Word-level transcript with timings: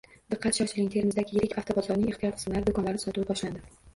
Diqqat, 0.33 0.55
shoshiling! 0.59 0.87
Termizdagi 0.95 1.35
yirik 1.37 1.53
avtobozorning 1.61 2.09
ehtiyot 2.13 2.39
qismlari 2.39 2.67
do‘konlari 2.71 3.03
sotuvi 3.05 3.29
boshlandi 3.33 3.63